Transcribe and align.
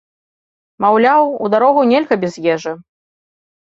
Маўляў, 0.85 1.23
у 1.47 1.51
дарогу 1.55 1.81
нельга 1.93 2.15
без 2.25 2.33
ежы. 2.55 2.73